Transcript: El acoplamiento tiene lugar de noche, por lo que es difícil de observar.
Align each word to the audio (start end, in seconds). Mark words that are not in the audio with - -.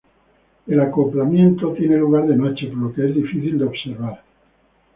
El 0.65 0.79
acoplamiento 0.79 1.73
tiene 1.73 1.95
lugar 1.95 2.25
de 2.25 2.35
noche, 2.35 2.65
por 2.69 2.77
lo 2.77 2.91
que 2.91 3.07
es 3.07 3.13
difícil 3.13 3.59
de 3.59 3.65
observar. 3.65 4.23